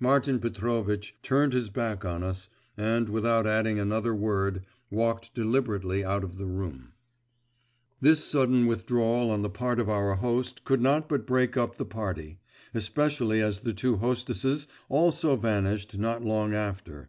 [0.00, 6.24] Martin Petrovitch turned his back on us, and, without adding another word, walked deliberately out
[6.24, 6.90] of the room.
[8.00, 11.86] This sudden withdrawal on the part of our host could not but break up the
[11.86, 12.40] party,
[12.74, 17.08] especially as the two hostesses also vanished not long after.